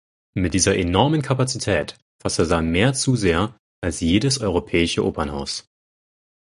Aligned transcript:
Mit 0.33 0.55
dieser 0.55 0.75
enormen 0.75 1.21
Kapazität 1.21 1.95
fasst 2.23 2.39
der 2.39 2.45
Saal 2.47 2.63
mehr 2.63 2.95
Zuseher 2.95 3.55
als 3.83 3.99
jedes 3.99 4.41
europäisches 4.41 5.03
Opernhaus. 5.03 5.67